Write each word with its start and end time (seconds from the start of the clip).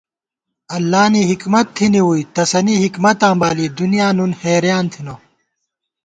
اللہ 0.75 1.05
نی 1.13 1.21
حِکمت 1.29 1.67
تھنی 1.75 2.01
ووئی، 2.05 2.23
تسَنی 2.35 2.75
حِکمتاں 2.83 3.35
بالی 3.41 3.67
دُنیا 3.77 4.07
نُن 4.17 4.31
حېریان 4.41 4.85
تھنہ 4.93 5.15